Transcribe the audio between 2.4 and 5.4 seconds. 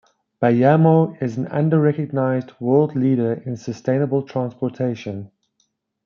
world leader in sustainable transportation.